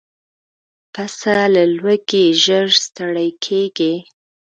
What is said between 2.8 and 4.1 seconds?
ستړی کېږي.